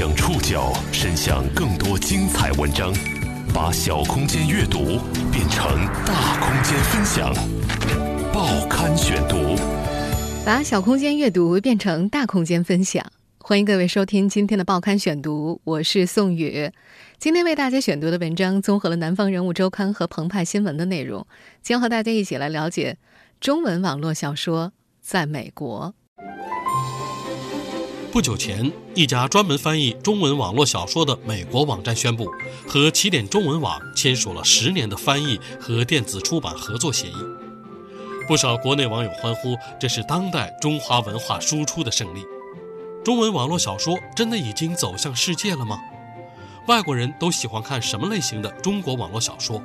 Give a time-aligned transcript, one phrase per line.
[0.00, 2.90] 将触角伸向更多精彩文章，
[3.52, 4.98] 把小空间阅读
[5.30, 7.34] 变成大空间分享。
[8.32, 9.54] 报刊选读，
[10.42, 13.04] 把小空间阅读变成大空间分享。
[13.40, 16.72] 欢迎各位收听今天的报刊选读，我是宋宇。
[17.18, 21.26] 今天为大家选读的文章综合了《南方人物周刊》和澎湃新闻的内容，
[21.60, 22.96] 将和大家一起来了解
[23.38, 24.72] 中文网络小说
[25.02, 25.94] 在美国。
[28.12, 32.28] 不久前，一家专门翻译中文网络小说的美国网站宣布，
[32.66, 37.14] 和起点中文网签署了十年的翻译和电子出版合作协议。
[38.26, 42.24] 不少国内网友欢呼，这是当代中华文化输出的胜利。
[43.04, 45.78] 中文网络小说真的已经走向世界了吗？
[46.66, 49.62] 外国人都喜欢看什么类型的中国网络小说？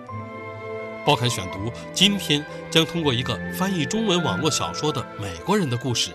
[1.04, 6.12] 报刊选读今天将通过一个翻译中文网络小说的美国人的故事，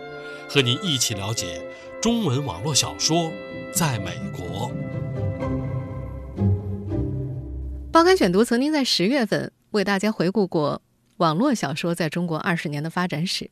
[0.49, 1.61] 和您一起了解。
[2.01, 3.31] 中文网络小说
[3.75, 4.73] 在美国。
[7.93, 10.81] 报刊选读曾经在十月份为大家回顾过
[11.19, 13.51] 网络小说在中国二十年的发展史。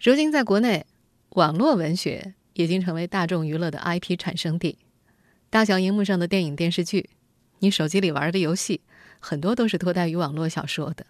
[0.00, 0.86] 如今，在国内，
[1.30, 4.78] 网络文学已经成为大众娱乐的 IP 产生地。
[5.50, 7.10] 大小荧幕上的电影、电视剧，
[7.58, 8.82] 你手机里玩的游戏，
[9.18, 11.04] 很多都是脱胎于网络小说的。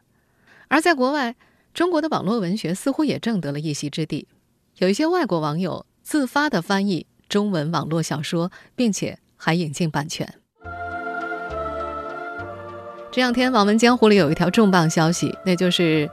[0.69, 1.37] 而在国外，
[1.75, 4.27] 中国的网络文学似乎也挣得了一席之地。
[4.79, 5.85] 有一些外国网友。
[6.05, 10.33] 自发的翻译中文网络小说，并且还引进版权。
[13.11, 16.09] 这两天，网文江湖里有一条重磅消息，那就是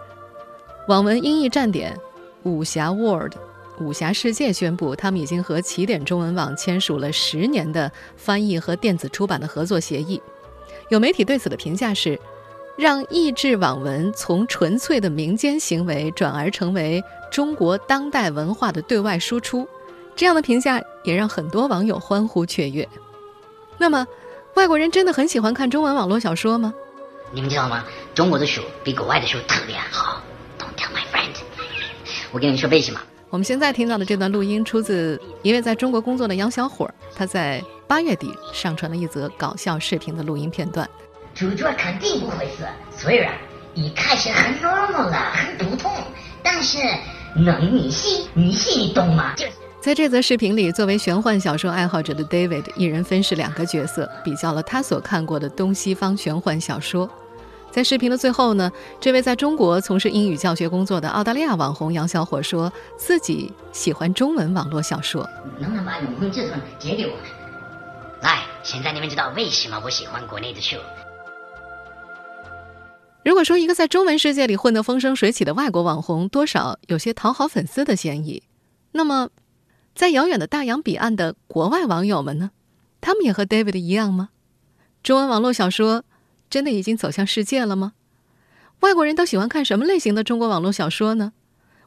[0.87, 1.95] 网文音译站点
[2.43, 3.33] 武侠 World
[3.81, 10.21] 武侠世界宣布，他们已经和起点中文网签署了十年的翻译和电子出版的合作协议。
[10.87, 12.17] 有媒体对此的评价是，
[12.77, 19.67] 让译制网文从纯粹的民间行为转而成为中国当代文化的对外输出。
[20.15, 22.87] 这样的评价也让很多网友欢呼雀跃。
[23.77, 24.05] 那么，
[24.55, 26.73] 外国人真的很喜欢看中文网络小说吗？
[27.31, 27.83] 你们知道吗？
[28.13, 30.21] 中国的书比国外的书特别好。
[30.59, 31.33] Don't tell my friend。
[32.31, 33.01] 我跟你说为什么？
[33.29, 40.87] 我们现在听到的这段录音出自一位在中国工作的杨小伙，他在八月底上传了一则搞笑视频的录音片段。
[41.33, 43.33] 主角肯定不会死，虽然
[43.73, 45.89] 一开始很 normal 了，很普通，
[46.43, 46.77] 但是
[47.37, 49.33] 能女性，女性你懂吗？
[49.37, 49.45] 就。
[49.81, 57.09] 在这则视频里，作为玄幻小说爱好者的 David 一人分饰两个角色，比较了他所看过的东西方玄幻小说。
[57.71, 65.27] 在视频的最后呢，这位在中国从事英语教学工作的澳大利亚网红杨小伙说自己喜欢中文网络小说。
[65.57, 67.13] 能不能把永恒之存借给我？
[68.21, 70.75] 来，现在你们知道为什么我喜欢国内的书。
[73.25, 78.43] 如果说一个在中文世界里混得风生水起的外国网红，多少有些讨好粉丝的嫌疑，
[78.91, 79.29] 那么。
[79.93, 82.51] 在遥远的大洋彼岸的国外网友们呢？
[82.99, 84.29] 他们也和 David 一样吗？
[85.03, 86.03] 中文网络小说
[86.49, 87.93] 真的已经走向世界了吗？
[88.81, 91.33] 外国人都喜欢看什么类型的中国网络小说呢？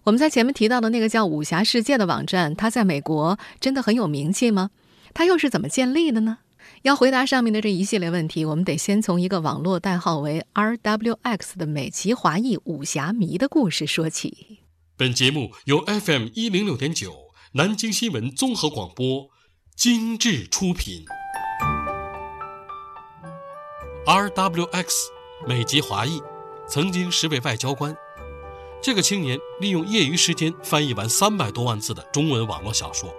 [0.04, 4.70] 我们在前面提到的那个叫“武侠世界”的网站，它在美国真的很有名气吗？
[5.14, 6.38] 它又是怎么建立的呢？
[6.82, 14.58] 要回答上面的这一系列问题，我们得先从一个网络代号为 RWX 的美籍华裔武侠迷的故事说起。
[14.96, 17.23] 本节目由 FM 一零六点九。
[17.56, 19.30] 南京新闻综合广播，
[19.76, 21.04] 精致出品。
[24.04, 24.88] RWX
[25.46, 26.20] 美籍华裔，
[26.66, 27.96] 曾经是位外交官。
[28.82, 33.14] 这个青年利用业余时间翻译完三百多万字的中文网络小说。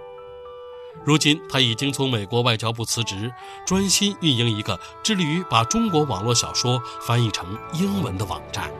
[1.02, 3.32] 如今，他已经从美国外交部辞职，
[3.66, 8.70] 专心运营一个致力于把中国网络小说翻译成英文的网站。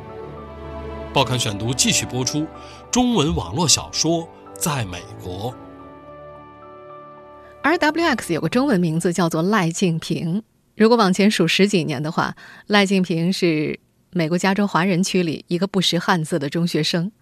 [1.14, 2.46] 报刊选读继续播出：
[2.90, 4.28] 中文网络小说。
[4.58, 5.54] 在美国
[7.62, 10.42] ，RWX 有个中文名字叫做赖静平。
[10.76, 12.34] 如果往前数十几年的话，
[12.66, 13.78] 赖静平是
[14.10, 17.12] 美国加州华人区里一个不识汉字的中学生。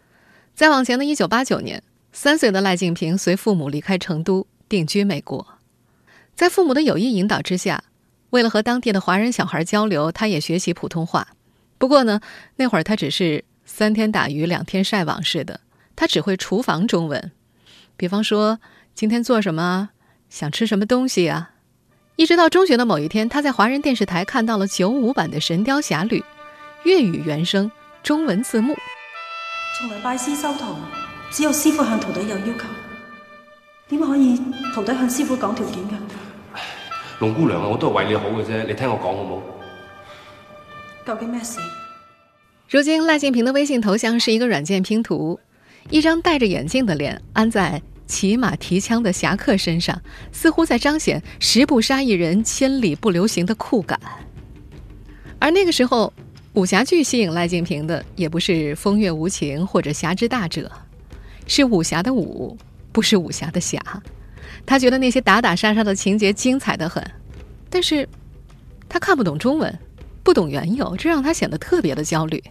[0.54, 5.58] 再往前的一九八九年，三岁的赖静平随父母离开成都，定居美国。
[6.36, 7.82] 在父母的有意引导之下，
[8.30, 11.28] 为了和当地的华人小孩交流，他也学习普通话。
[11.78, 12.20] 不过呢，
[12.56, 15.60] 那会儿他只是三天打鱼两天晒网似的。
[15.96, 17.32] 他只会厨房中文，
[17.96, 18.58] 比方说
[18.94, 19.90] 今天做什么，
[20.28, 21.50] 想吃什么东西啊。
[22.16, 26.20] 一直到中学的某一天，他在华人电视台看到了九五版的《神雕侠侣》，
[26.84, 27.70] 粤语原声，
[28.02, 28.76] 中文字幕。
[29.78, 30.76] 从来拜师收徒，
[31.30, 32.64] 只有师傅向徒弟有要求，
[33.88, 34.40] 点可以
[34.72, 35.96] 徒弟向师傅讲条件噶？
[37.18, 39.40] 龙姑娘啊，我都系为你好嘅啫，你听我讲好冇？
[41.06, 41.58] 究竟咩事？
[42.68, 45.40] 如今赖建平的微信头像是一个软件拼图。
[45.90, 50.00] 一张戴着眼镜的脸安在骑马提枪的侠客身上，
[50.32, 53.98] 似乎在彰显“十步杀一人，千里不留行”的酷感。
[55.38, 56.12] 而那个时候，
[56.54, 60.70] 武侠剧吸引赖静平的也不是风月无情或者侠之大者，
[61.46, 62.56] 是武侠的武，
[62.92, 63.80] 不是武侠的侠。
[64.66, 67.02] 他觉得那些打打杀杀的情节精彩的很，
[67.68, 68.08] 但是，
[68.88, 69.78] 他看不懂中文，
[70.22, 72.42] 不懂缘由，这让他显得特别的焦虑。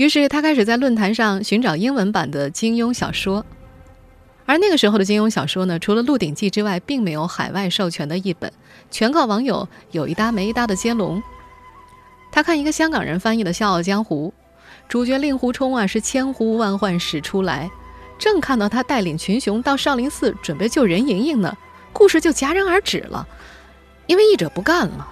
[0.00, 3.44] 于是他开始在论坛上寻找英文版的金庸小说，
[4.46, 8.50] 而那个时候的金庸小说呢，除了《鹿鼎记》之外，并没有海外授权的译本，
[8.90, 11.22] 全靠网友有一搭没一搭的接龙。
[12.32, 14.32] 他看一个香港人翻译的《笑傲江湖》，
[14.88, 17.70] 主角令狐冲啊是千呼万唤始出来，
[18.18, 21.54] 正看到他带领群雄到少林寺准备救任盈盈呢，
[21.92, 23.28] 故事就戛然而止了，
[24.06, 25.06] 因为译者不干了。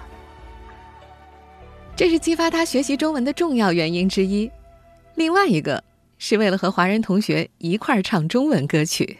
[1.95, 4.49] 这是激发他学习中文的重要原因之一。
[5.19, 5.83] 另外一个
[6.17, 9.17] 是为了和华人同学一块儿唱中文歌曲。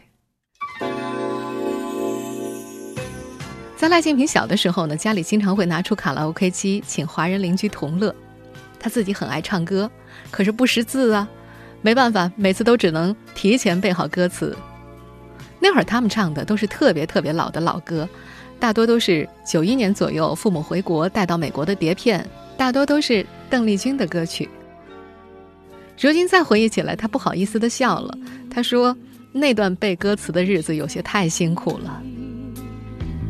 [3.76, 8.14] 在赖建平小的时候呢，家里经常会拿出卡拉 OK 机请华人邻居同乐。
[8.78, 9.90] 他自己很爱唱歌，
[10.30, 11.28] 可是不识字啊，
[11.82, 14.56] 没办法，每次都只能提前背好歌词。
[15.58, 18.08] 那会儿他们唱的都是特别特别老的老歌，
[18.58, 22.26] 大多都是九一年左右父母回国带到美国的碟片，
[22.56, 24.48] 大多都是邓丽君的歌曲。
[26.08, 28.16] 如今再回忆起来，他不好意思的笑了。
[28.50, 28.96] 他说
[29.32, 32.02] ：“那段背歌词的日子有些太辛苦了。”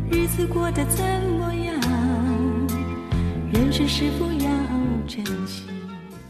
[0.09, 1.05] 日子过得怎
[1.39, 1.75] 么样？
[3.53, 4.49] 人生是否要
[5.09, 5.65] 珍惜？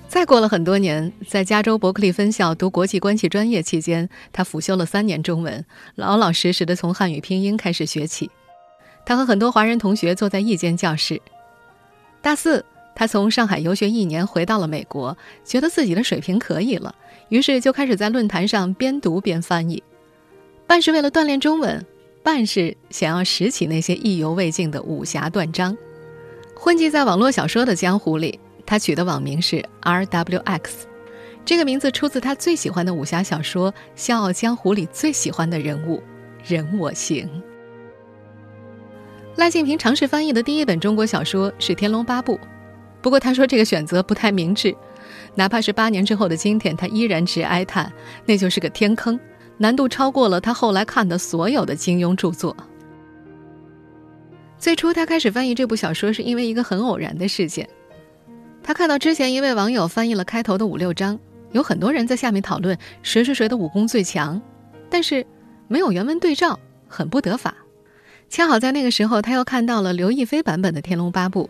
[0.08, 5.62] 再过了很多年，在加州伯克利分校读国际关系专业期间，他辅修了三年中文，
[5.94, 8.30] 老老实实的从汉语拼音开始学起。
[9.04, 11.20] 他和很多华人同学坐在一间教室。
[12.22, 12.64] 大四，
[12.94, 16.94] 他从上海游学一年，回到了美国，觉得自己的水平可以了，
[17.28, 19.82] 于是就开始在论坛上边读边翻译，
[20.66, 21.84] 半是为了锻炼中文。
[22.22, 25.74] 半是想要拾起那些意犹未尽的武侠断章，
[26.54, 30.86] 混迹在网络小说的江湖里，他取的网名是 R W X，
[31.46, 36.02] 这个名字出自他最喜欢的武侠小说《笑傲江湖》里最喜欢的人物
[36.44, 37.26] 任我行。
[39.36, 42.34] 赖静平尝试翻译的第一本中国小说是《天龙八部》，
[43.00, 44.74] 不过他说这个选择不太明智，
[45.34, 47.92] 哪怕是八年之后的今天，他依然直哀叹
[48.26, 49.18] 那就是个天坑。
[49.58, 52.56] 难度超过了他后来看的所有的金庸著作。
[54.58, 57.68] 最初，他开始翻译这部小说是因为一个很偶然的事件。
[58.62, 61.18] 他看到之前一位网友翻译了开头的五六章，
[61.52, 64.40] 有很多人在下面讨论谁是谁的武功最强，
[64.88, 65.26] 但是
[65.68, 66.58] 没有原文对照，
[66.88, 67.54] 很不得法。
[68.30, 71.44] 恰好在那个时候，他又看到了刘亦菲版本的《天龙八部》。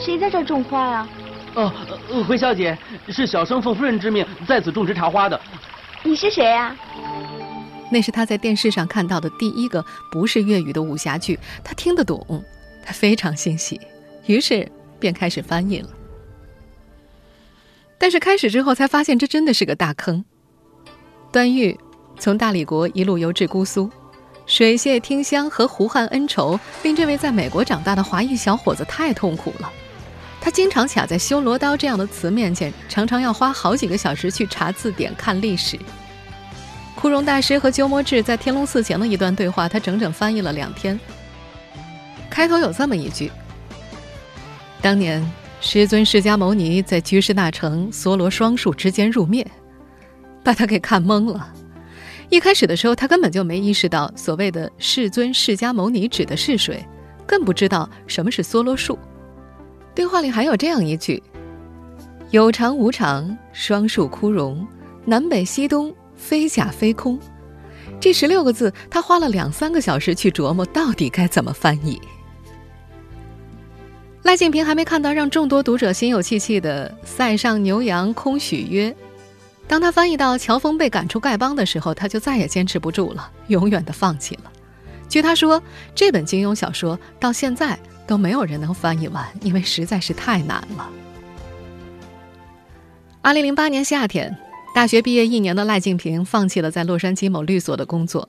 [0.00, 1.08] 谁在这种花啊？
[1.54, 1.72] 哦，
[2.26, 2.76] 回小姐，
[3.08, 5.38] 是小生奉夫人之命在此种植茶花的。
[6.02, 6.74] 你是谁呀？
[7.90, 12.42] 那是他在电视上看到的第一个不是粤语的武侠剧，他听得懂，
[12.84, 13.80] 他非常欣喜，
[14.26, 14.66] 于是
[14.98, 15.88] 便开始翻译了。
[17.98, 20.24] 但是开始之后才发现，这真的是个大坑。
[21.30, 21.78] 段誉
[22.18, 23.90] 从大理国一路游至姑苏，
[24.46, 29.70] 水榭听香和胡汉恩仇，令这位在美国长大的华裔小伙子太痛苦了。
[30.40, 35.78] 他经常卡在修罗刀这样的词面前，常常要花好几个小时去查字典、看历史。
[36.94, 40.98] 枯荣大师和鸠摩智在天龙寺前的一段对话，他整整翻译了两天。
[42.30, 43.30] 开头有这么一句
[44.80, 45.22] ：“当年
[45.60, 49.46] 师尊释迦牟尼在居士那城梭罗双树之间入灭，
[50.42, 51.52] 把他给看懵了。
[52.30, 56.86] 一开始的时候，他根本就没意识到所谓的世尊释迦牟尼指的是谁，
[57.26, 58.98] 更不知道什么是梭罗树。”
[59.94, 61.22] 对话里还有这样一句
[62.30, 64.66] ：“有常无常，双树枯荣，
[65.04, 67.18] 南北西东，非假非空。”
[68.00, 72.00] 这十六个字，他花了两三个小时去琢磨，到底该怎么翻译。
[74.22, 78.94] 赖静平还没看到让众多读者心有戚戚的“塞上牛羊空许约”，
[79.66, 84.52] 当他翻译到乔峰被赶出丐帮的时候，他就再也坚持不住了，永远的放弃了。
[85.08, 85.60] 据他说，
[85.94, 87.78] 这本金庸小说到现在。
[88.10, 90.90] 都没有人能翻译完，因为实在是太难了。
[93.22, 94.36] 二零零八年夏天，
[94.74, 98.28] 大学毕业一年的赖静平放弃了在洛杉矶某律所的工作，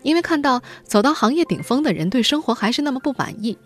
[0.00, 3.58] 因为看到走到行业顶峰的人对生活还是那么不满意。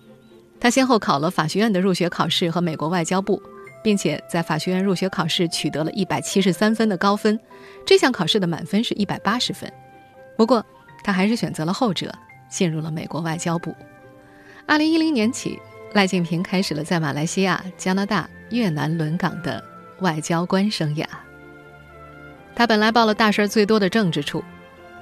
[0.58, 3.40] 他先后考了法学院的入学考试和美国外交部，
[3.84, 7.38] 并且在法学院入学考试取得了一百七十三分的高分，
[7.86, 9.72] 这项考试的满分是一百八十分。
[10.36, 10.66] 不过，
[11.04, 12.12] 他还是选择了后者，
[12.50, 13.72] 进入了美国外交部。
[14.66, 15.58] 二零一零年起，
[15.92, 19.62] 赖静平开始了在马来西亚、加拿大、越南轮岗的
[20.00, 21.04] 外交官生涯。
[22.54, 24.42] 他本来报了大事儿最多的政治处，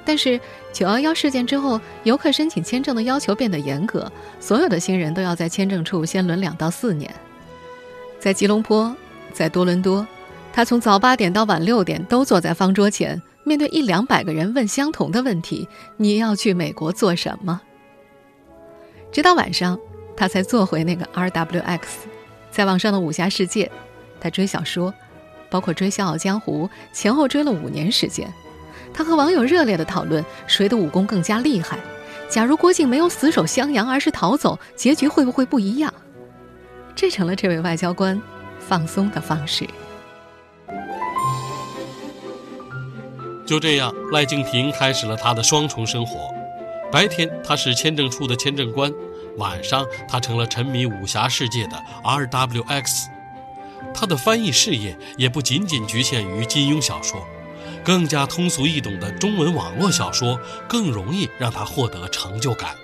[0.05, 0.40] 但是
[0.73, 7.12] 九幺幺事件之后，游客申请签证的要求变得严格，所有的新人都要在签证处先轮两到四年。
[8.19, 8.95] 在吉隆坡，
[9.33, 10.07] 在多伦多，
[10.52, 17.61] 他从早八点到晚六点都坐在方桌前，面对一两百个人问相同的问题：“你要去美国做什么？”
[19.12, 19.79] 直到晚上，
[20.17, 21.81] 他才坐回那个 RWX，
[22.50, 23.71] 在网上的武侠世界，
[24.21, 24.95] 他追小说，
[25.50, 28.33] 包括追《笑傲江湖》，前后追了五年时间。
[28.93, 31.79] 他和网友热烈的讨论谁的武功更加厉害。
[32.29, 35.93] 假如郭靖没有死守襄阳，而是逃走，结局会不会不一样？
[36.95, 38.21] 这成了这位外交官
[38.59, 39.67] 放松的方式。
[43.47, 46.33] 就这样，赖静平开始了他的双重生活：
[46.92, 48.92] 白天他是签证处的签证官，
[49.37, 53.06] 晚上他成了沉迷武侠世界的 RWX。
[53.94, 57.26] 他的翻译事业也不仅仅局限于金庸小说。
[57.82, 62.75] 更加通俗易懂的中文网络小说更容易让他获得成就感。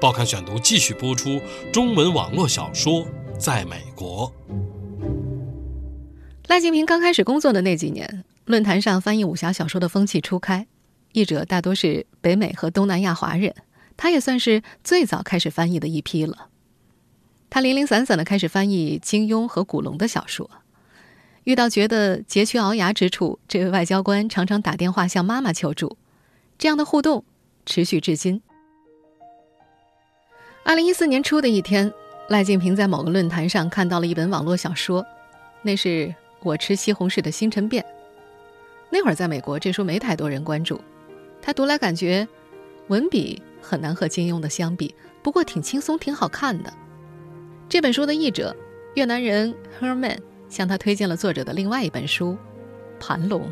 [0.00, 1.40] 报刊选读继续播出：
[1.72, 3.04] 中文网络小说
[3.36, 4.32] 在美国。
[6.46, 10.66] 赖静平刚开始工作的那几年，论坛上翻译武侠小说的风气初开，
[11.14, 13.54] 译者大多是北美和东南亚华人，
[13.96, 16.48] 他也算是最早开始翻译的一批了。
[17.48, 20.50] 他零零散散的开始翻译金庸和古龙的小说。
[21.44, 25.96] 遇到觉得佶屈聱牙之处，这位外交官常常打电话向妈妈求助，
[26.58, 27.24] 这样的互动
[27.64, 28.42] 持续至今。
[30.64, 31.92] 二零一四年初的一天，
[32.28, 35.06] 赖静平在某个论坛上看到了一本网络小说，
[35.62, 37.84] 那是我吃西红柿的星辰变。
[38.90, 40.80] 那会儿在美国，这书没太多人关注，
[41.44, 42.26] 他读来感觉
[42.88, 46.72] 文笔很难和金庸的相比，不过挺轻松，挺好看的。
[47.68, 48.56] 这本书的译者
[48.94, 50.16] 越南人 Herman。
[50.46, 52.32] 向他推荐了作者的另外一本书
[53.00, 53.42] 《盘龙》。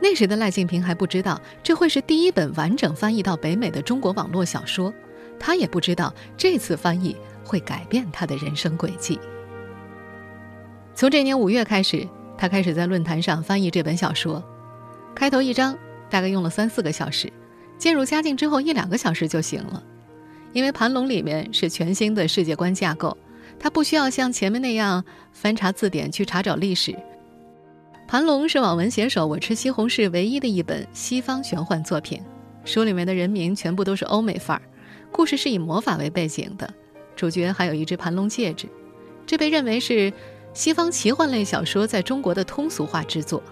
[0.00, 4.90] 那时的赖静平还不知道这会是第一本完整翻译到北美的中国网络小说，
[5.38, 9.20] 他也不知道这次翻译会改变他的人生轨迹。
[10.94, 14.42] 从这年五月开始，他开始在论坛上翻译这本小说。
[15.14, 15.76] 开头一章
[16.14, 17.28] 大概用了三四个小时，
[17.76, 19.82] 渐入佳境之后一两个小时就行了，
[20.52, 23.18] 因为《盘龙》里面是全新的世界观架构。
[23.58, 26.94] 它不需要像前面那样翻查字典去查找历史。
[28.06, 32.22] 盘龙是网文写手我吃西红柿唯一的一本西方玄幻作品，
[32.64, 34.62] 书里面的人名全部都是欧美范儿，
[35.10, 36.72] 故事是以魔法为背景的，
[37.16, 38.68] 主角还有一只盘龙戒指，
[39.26, 40.12] 这被认为是
[40.52, 43.42] 西方奇幻类小说在中国的通俗化之作。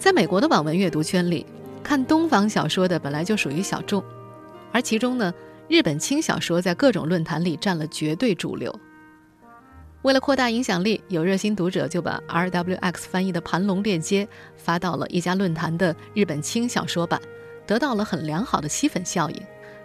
[0.00, 1.44] 在美国的网文阅读圈里，
[1.82, 4.02] 看东方小说的本来就属于小众，
[4.72, 5.32] 而其中呢。
[5.68, 8.74] 日本轻小说在各种论坛里占了绝对主流。
[10.02, 14.26] 为了扩大影响力，有热心读者就把 RWX 翻译的《盘龙》链接
[14.56, 17.20] 发到了一家论坛的日本轻小说版，
[17.68, 19.40] 得到了很良好的吸粉效应。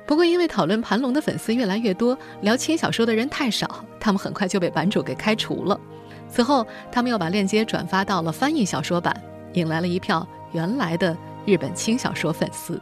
[0.07, 5.79] 不过，因为讨论《盘龙》的粉丝越来越多，聊轻小说的人太少，他们很快就被版主给开除了。
[6.27, 9.15] 此后，他们又把链接转发到了翻译小说版，
[9.55, 12.79] 引来了一票原来的日本轻小说粉丝。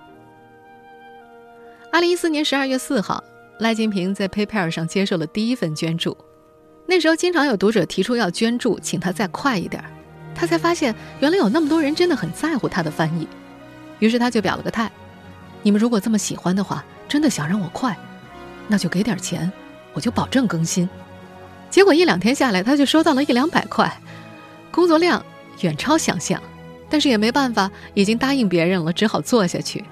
[1.91, 3.23] 二零一四年十二月四号，
[3.59, 6.17] 赖金平在 PayPal 上接受了第一份捐助。
[6.85, 9.83] 那时候，经常有读者提出要捐助，请他再快一点。
[10.35, 13.27] 他才发现，原来有那么多人真的很在乎他的翻译。
[13.99, 14.91] 于是他就表了个态
[15.61, 17.95] ：“你们如果这么喜欢的话，真的想让我快，
[18.67, 19.49] 那就给点钱，
[19.93, 20.89] 我就保证更新。”
[21.69, 24.01] 结果一两天下来，他就收到了一两百块，
[24.71, 25.23] 工作量
[25.61, 26.41] 远超想象。
[26.93, 29.83] 但是也没办法，已经答应别人了，只好做下去。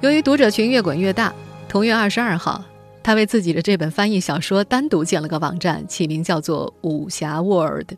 [0.00, 1.30] 由于读者群越滚越大，
[1.68, 2.64] 同月二十二号，
[3.02, 7.90] 他为自己的这本翻译小说单独建了个网站，起名叫做“武侠 World”，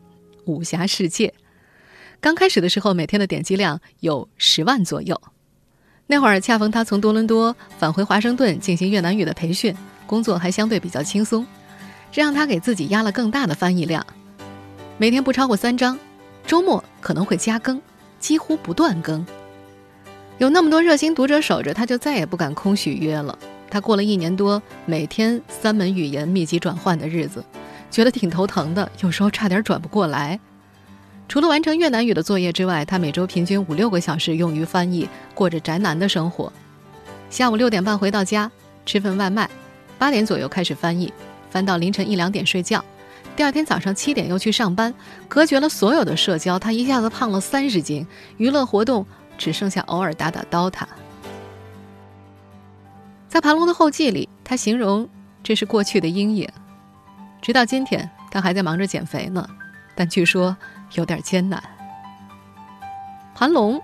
[0.47, 1.33] 武侠世界。
[2.19, 5.21] 刚开始的时候，每天的点击量有十万左右。
[6.07, 9.73] 那会儿恰逢他从多伦多返回华盛顿进行越南语的培训，
[10.05, 11.47] 工作还相对比较轻松，
[12.11, 14.05] 这让他给自己压了更大的翻译量，
[14.97, 15.97] 每天不超过三章，
[16.45, 17.81] 周末可能会加更，
[18.25, 19.23] 几乎不断更。
[20.39, 23.37] 有那么多热心读者守着，他就再也不敢空许约了。
[23.69, 27.45] 他过了一年多每天三门语言密集转换的日子，
[27.91, 30.39] 觉得挺头疼的，有时候差点转不过来。
[31.29, 36.51] 除了完成越南语的作业之外，他每周平均五六个小时用于翻译，过着宅男的生活。
[37.29, 38.51] 下午六点半回到家，
[38.87, 39.47] 吃份外卖，
[39.99, 41.13] 八点左右开始翻译，
[41.51, 42.83] 翻到凌晨一两点睡觉。
[43.35, 44.93] 第二天早上七点又去上班，
[45.27, 49.05] 隔绝了所有的社交，他一下子胖了三十斤，娱乐活动。
[49.37, 50.87] 只剩下偶尔打打刀塔。
[53.27, 55.09] 在盘龙的后记里，他形容
[55.43, 56.47] 这是过去的阴影。
[57.41, 59.45] 直到今天，他还在忙着减肥呢，
[59.93, 60.55] 但据说
[60.93, 61.61] 有点艰难。
[63.35, 63.77] 盘龙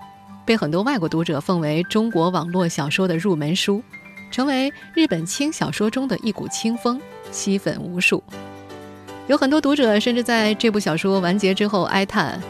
[0.46, 3.82] 被很多外国读者奉为中国网络小说的入门书，
[4.30, 6.98] 成为日本轻小说中的一股清风，
[7.30, 8.24] 吸粉无数。
[9.28, 12.40] 有很多读者甚至在这部小说完结之后哀叹：“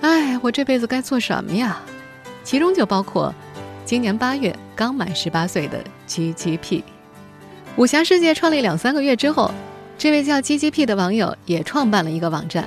[0.00, 1.80] 哎，我这辈子该做什么呀？”
[2.42, 3.32] 其中就包括
[3.84, 6.82] 今年八月刚满十八岁的 GGP。
[7.76, 9.50] 武侠世界创立两三个月之后，
[9.98, 12.66] 这位叫 GGP 的网友也创办了一个网站。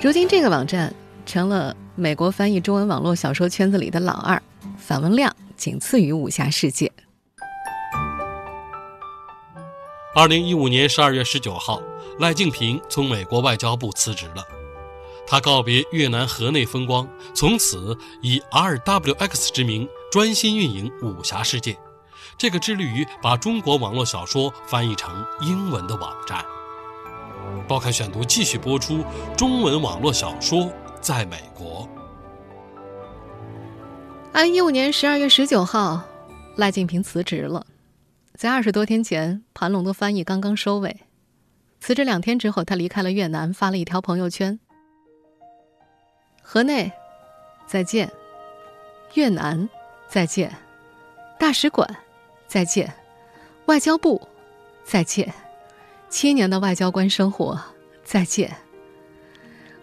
[0.00, 0.92] 如今，这个网站
[1.26, 4.40] 成了美国翻译中文网络小说圈子里的老二，
[4.78, 6.90] 访问量仅次于武侠世界。
[10.14, 11.82] 二零一五年十二月十九号，
[12.18, 14.44] 赖静平从美国外交部辞职了。
[15.26, 21.78] 他告别越南河内风光，从此以 RWX 之名专心运营武侠世界，
[22.38, 26.44] 这个致力于把中国网络小说翻译成英文的网站。
[27.68, 29.04] 报刊选读继续播出
[29.36, 31.86] 中文网络小说在美国。
[34.32, 36.02] 二零一五年十二月十九号，
[36.56, 37.66] 赖静平辞职了。
[38.34, 41.00] 在二十多天前，盘龙的翻译刚刚收尾。
[41.80, 44.58] 辞职两天之后，他离开了越南，发了一条朋友圈
[46.42, 46.92] ：“河内，
[47.66, 48.08] 再见；
[49.14, 49.68] 越南，
[50.08, 50.50] 再见；
[51.38, 51.88] 大使馆，
[52.46, 52.86] 再见；
[53.66, 54.20] 外交部，
[54.84, 55.26] 再见；
[56.08, 57.58] 七年的外交官生活，
[58.04, 58.54] 再见。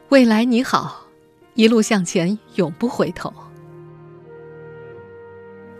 [0.09, 1.07] 未来你好，
[1.55, 3.33] 一路向前，永不回头。”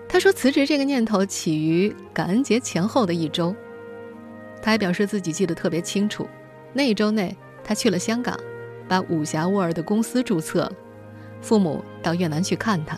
[0.07, 3.53] 他说：“辞职这个念头起于感恩节前后的一周。
[4.61, 6.27] 他还表示自己记得特别清楚，
[6.73, 8.37] 那一周内他去了香港，
[8.87, 10.71] 把武侠沃尔的公司注册了。
[11.41, 12.97] 父母到越南去看他，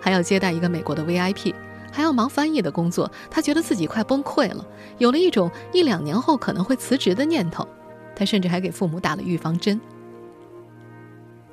[0.00, 1.54] 还要接待一个美国的 VIP，
[1.90, 3.10] 还要忙翻译的工作。
[3.30, 4.64] 他觉得自己快崩溃了，
[4.98, 7.66] 有了一种一两年后可能会辞职的念头。
[8.14, 9.80] 他甚至还给父母打了预防针。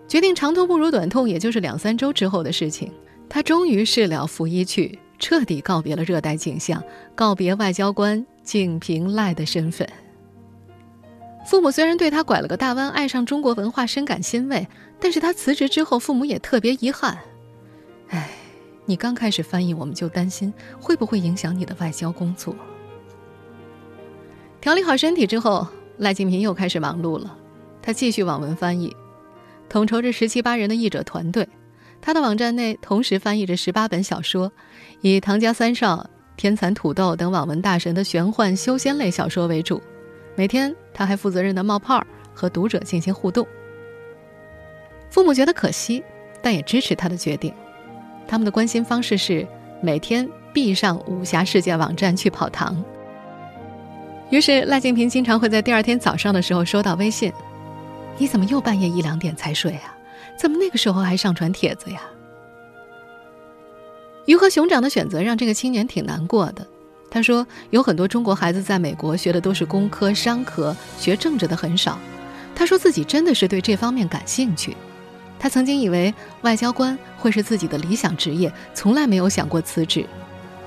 [0.07, 2.91] 决定长痛不如短痛，也就是两三周之后的事情，
[3.27, 6.83] 他终于事了拂衣去。”彻底告别了热带景象，
[7.15, 9.85] 告别外交官敬平赖的身份。
[11.45, 14.65] 父母虽然对他拐了个大弯爱上中国文化深感欣慰，
[14.99, 17.19] 但是他辞职之后，父母也特别遗憾。
[18.09, 18.29] 哎，
[18.85, 22.55] 你刚开始翻译，我们就担心会不会影响你的外交工作。
[24.61, 27.37] 调理好身体之后，赖静平又开始忙碌了。
[27.81, 28.95] 他继续网文翻译，
[29.69, 31.47] 统筹着十七八人的译者团队。
[32.01, 34.51] 他的网站内同时翻译着十八本小说，
[35.01, 39.81] 以唐家三少、天蚕土豆等网文大神的玄幻修仙类小说为主。
[40.35, 43.47] 每天，他还负责任的冒泡和读者进行互动。
[45.09, 46.03] 父母觉得可惜，
[46.41, 47.53] 但也支持他的决定。
[48.27, 49.47] 他们的关心方式是
[49.81, 52.83] 每天必上武侠世界网站去跑堂。
[54.29, 57.31] 于是，赖静平经常会在第二天早上的时候收到微信
[58.17, 59.95] ：“你怎么又半夜一两点才睡啊？”
[60.35, 62.01] 怎么那个时候还上传帖子呀？
[64.25, 66.65] 鱼和熊掌的选择让这个青年挺难过的。
[67.09, 71.97] 他说，有很多中国孩子在美国学的都是工科、商科，学政治的很少。
[72.53, 74.75] 他说自己真的是对这方面感兴趣。
[75.37, 80.05] 他曾经以为外交官会是自己的理想职业，从来没有想过辞职。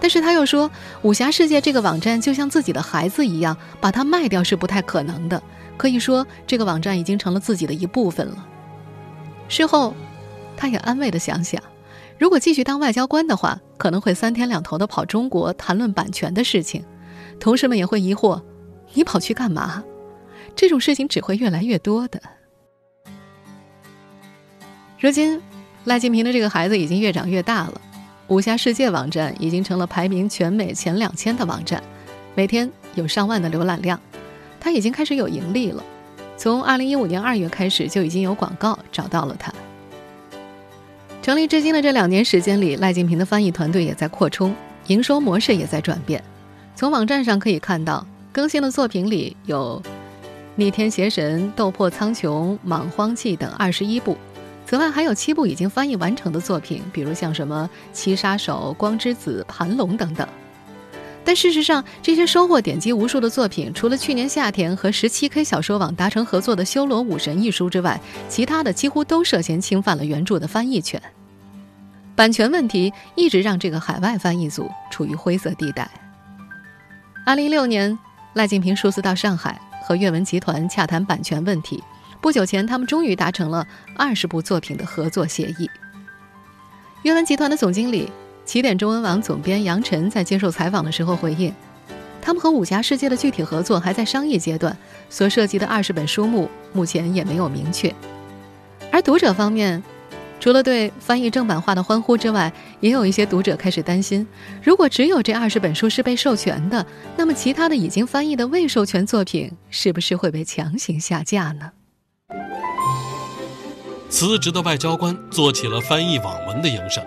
[0.01, 0.71] 但是他又说，
[1.03, 5.43] 武侠世界这个网站就像自己的孩子一样，把它卖掉是不太可能的。
[5.77, 8.47] 可以说，这个网站已经成了自己的一部分了。
[9.49, 9.95] 事后，
[10.57, 11.61] 他也安慰的想想，
[12.19, 16.85] 如果继续当外交官的话，可能会三天两头的跑中国谈论版权的事情，
[17.39, 18.43] 同事们也会疑惑，
[18.93, 19.85] 你跑去干嘛？
[20.57, 22.21] 这种事情只会越来越多的。
[24.99, 25.41] 如今，
[25.85, 27.81] 赖静平的这个孩子已经越长越大了，
[28.27, 31.81] 武侠世界网站已经成了排名全美前两千的网站，
[32.35, 34.01] 每天有上万的浏览量，
[34.59, 35.85] 他已经开始有盈利了。
[36.37, 39.53] 从二零一五年二月开始，就已经有广告找到了他。
[41.21, 44.55] 成立至今的这两年时间里，赖静平的翻译团队也在扩充，
[44.87, 46.23] 营收模式也在转变。
[46.75, 49.83] 从网站上可以看到，更新的作品里有
[50.55, 52.21] 《逆天邪神》《斗破苍穹》
[52.63, 54.17] 《莽荒纪》等二十一部，
[54.65, 60.27] 此外还有七部已经翻译完成的作品，比如像什么《七杀手》《光之子》《盘龙》等等。
[61.25, 68.01] 但事实上，这些收获点击无数的作品，除了去年夏天和十七 K 小说网达成合作的《修罗武神》一书之外，
[68.31, 71.01] 其他的几乎都涉嫌侵犯了原著的翻译权。
[72.17, 75.89] 版权问题一直让这个海外翻译组处于灰色地带。
[77.27, 77.99] 二零一六年，
[78.33, 81.85] 赖静平数次到上海和阅文集团洽谈版权问题，
[82.23, 85.69] 不久前他们终于达成了二十部作品的合作协议。
[87.03, 88.11] 阅文集团的总经理。
[88.49, 91.55] 起点中文网总编杨晨在接受采访的时候回应，
[92.23, 94.75] 他们和武侠世界的具体合作还在商业阶段，
[95.11, 97.95] 所涉及的二十本书目目前也没有明确。
[98.91, 99.83] 而读者方面，
[100.41, 104.27] 除了对翻译正版化的欢呼之外，也有一些读者开始担心：
[104.63, 106.87] 如果只有这二十本书是被授权的，
[107.19, 111.71] 那么其他的已经翻译的未授权作品是不是会被强行下架呢？
[114.09, 117.05] 辞职的外交官做起了翻译网文的营生。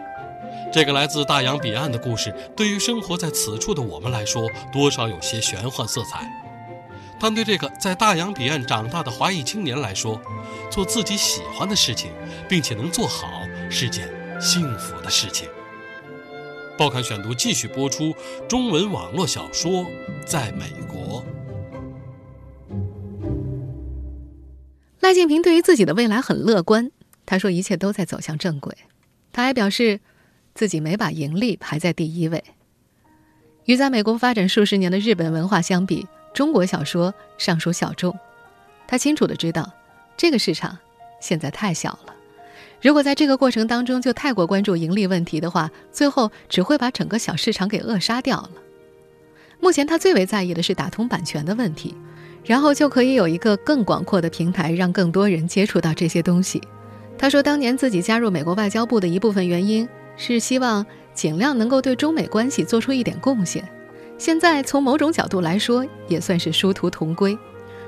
[0.71, 6.31] 这个来自大洋彼岸的故事，对于生活在此处的我们来说，多少有些玄幻色彩。
[7.19, 10.19] 但对这个在大洋彼岸长大的华裔青年来说，
[10.71, 12.11] 做自己喜欢的事情，
[12.47, 15.49] 并且能做好，是件幸福的事情。
[16.77, 18.13] 报刊选读继续播出
[18.47, 19.71] 中文网络小说
[20.25, 21.21] 《在美国》。
[25.01, 26.91] 赖静平对于自己的未来很乐观，
[27.25, 28.73] 他说一切都在走向正轨。
[29.33, 29.99] 他还表示。
[30.61, 32.43] 自己没把盈利排在第一位。
[33.65, 38.15] 与在美国发展数十年的日本文化相比，中国小说尚属小众。
[38.87, 39.73] 他清楚的知道，
[40.15, 40.77] 这个市场
[41.19, 42.13] 现在太小了。
[42.79, 48.51] 如果在这个过程当中就太过关注盈利问题的话，最后只会把整个小市场给扼杀掉了。
[49.59, 51.95] 目前他最为在意的是打通版权的问题，
[52.45, 56.61] 然后就可以有一个更广阔的平台，让更多人接触到这些东西。
[57.17, 59.89] 他说，当年自己加入美国外交部的一部分原因。
[60.15, 63.67] 是希望尽量能够对中美关系做出一点贡献。
[64.17, 67.37] 现在从某种角度来说，也算是殊途同归。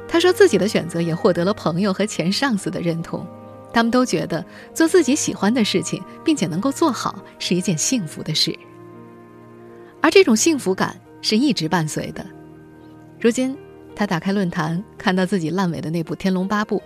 [0.08, 3.26] 他说自己的选择也获得了朋友和前上司的认同，
[3.72, 8.58] 他们都觉得做自己喜欢的事情，并且能够做好是一件幸福的事。
[10.02, 12.26] 而这种幸福感是一直伴随的。
[13.20, 13.56] 如今，
[13.96, 16.78] 他打开论坛，看到自己烂尾的那部《天龙八部》。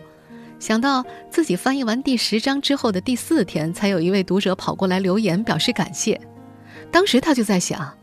[0.59, 6.19] 想到自己翻译完第十章之后的第四天，才有一位读者跑过来留言表示感谢。
[6.91, 7.93] 当时他就在想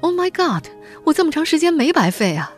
[0.00, 0.66] ：“Oh my God，
[1.04, 2.54] 我这么长时间没白费啊！”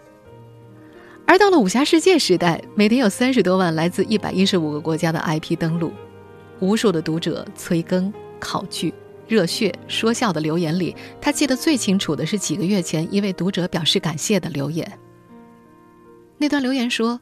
[1.26, 5.92] 而到了武侠世界时代，每天有三十多万来自一百一十五个国家的 IP 登录，
[6.58, 8.92] 无数的读者催更、考据、
[9.26, 14.98] 热血、说笑的留言里，他记得最清楚的是几个月前一位读者表示感谢的留言。
[16.36, 17.18] 那段留言说：“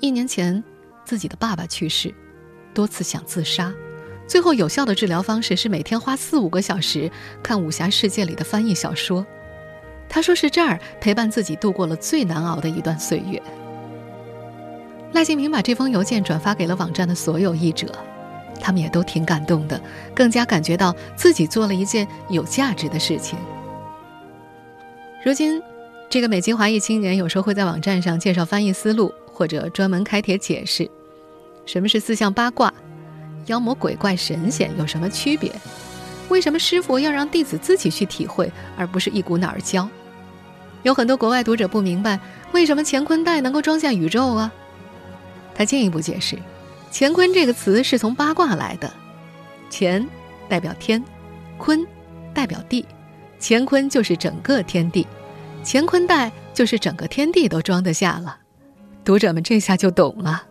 [0.00, 0.64] 一年前。”
[1.04, 2.14] 自己的爸爸去世，
[2.72, 3.72] 多次想自杀，
[4.26, 7.10] 最后有效的治疗方式是每天花四五个小时
[7.42, 9.24] 看武侠世界里的翻译小说。
[10.08, 13.42] 他说是这儿陪伴自己度过了最难熬的一段岁月。
[15.12, 17.86] 赖静平把这封邮件转发给了网站的所有译者，
[18.60, 19.80] 他们也都挺感动的，
[20.14, 23.38] 更加感觉到自己做了一件有价值的事情。
[25.24, 25.62] 如今，
[26.10, 29.12] 这个美籍华裔青年有时候会在网站上介绍翻译思路。
[29.34, 30.88] 或者专门开帖解释，
[31.66, 32.72] 什么是四象八卦，
[33.46, 35.50] 妖魔鬼怪神仙有什么区别？
[36.28, 39.88] 为什么师傅要让弟子自己去体会，而不是一股脑儿教？
[40.84, 42.18] 有很多国外读者不明白，
[42.52, 44.52] 为什么乾坤袋能够装下宇宙啊？
[45.54, 46.38] 他进一步解释，
[46.92, 48.92] 乾坤这个词是从八卦来的，
[49.70, 50.06] 乾
[50.48, 51.02] 代表天，
[51.58, 51.84] 坤
[52.32, 52.86] 代表地，
[53.40, 55.06] 乾坤就是整个天地，
[55.64, 58.38] 乾坤袋就是整个天地都装得下了。
[59.04, 60.44] 读者们这下就懂了。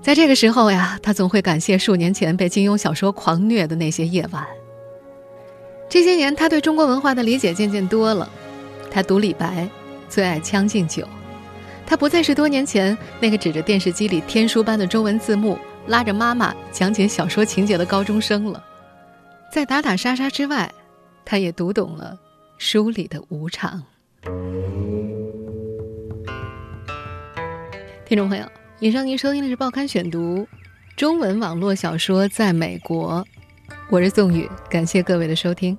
[0.00, 4.44] 在这个时候呀，他总会感谢数年前被金庸小说狂虐的那些夜晚。
[5.88, 8.28] 这些年，他对中国文化的理解渐渐多了。
[8.90, 9.68] 他读李白，
[10.08, 11.02] 最爱《将进酒》。
[11.86, 18.62] 他不再是多年前那个指着电视机里天书般的中文字幕，拉着妈妈讲解小说情节的高中生了。
[19.52, 20.70] 在打打杀杀之外，
[21.24, 22.18] 他也读懂了
[22.58, 23.82] 书里的无常。
[28.14, 28.46] 听众朋友，
[28.78, 30.38] 以上您收听的是《报刊选读》，
[30.96, 33.26] 中文网络小说在美国。
[33.90, 35.76] 我是宋宇，感谢各位的收听。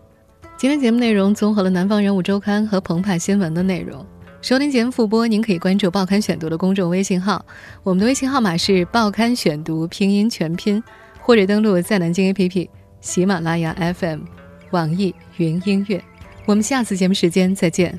[0.57, 4.05] 今天节目内容综合了《南方人物周刊》和《澎湃新闻》的内容。
[4.41, 7.45] 收听节目复播，您可以关注《报刊选读》的公众微信号，
[7.83, 10.83] 我们的微信号码是《报刊选读》拼音全拼，
[11.21, 12.67] 或者登录在南京 APP、
[12.99, 14.23] 喜马拉雅 FM、
[14.71, 16.03] 网易云音乐。
[16.45, 17.97] 我们下次节目时间再见。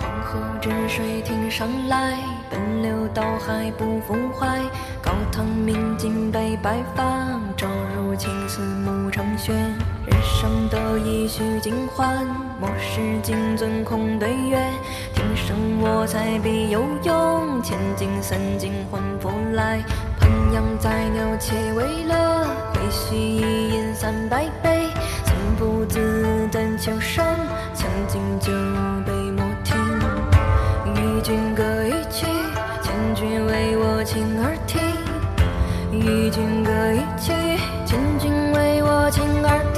[0.00, 2.31] 黄河之水天上来。
[3.44, 4.60] 还不复怀，
[5.02, 7.02] 高堂明镜悲白发，
[7.56, 9.52] 朝如青丝暮成雪。
[9.52, 12.24] 人生得意须尽欢，
[12.60, 14.58] 莫使金樽空对月。
[15.12, 19.80] 天生我材必有用，千金散尽还复来。
[20.20, 24.86] 烹羊宰牛且为乐，会须一饮三百杯。
[25.24, 27.36] 情不自等秋山，
[27.74, 28.52] 将进酒
[29.04, 29.76] 杯莫停。
[30.94, 32.41] 与君歌一曲。
[33.22, 34.82] 君为我倾耳听
[35.92, 37.32] 与君歌一曲
[37.86, 39.71] 请君为我倾耳